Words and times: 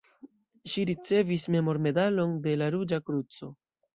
Ŝi 0.71 0.85
ricevis 0.89 1.43
memormedalon 1.57 2.35
de 2.47 2.57
la 2.63 2.71
Ruĝa 2.77 3.03
Kruco. 3.11 3.53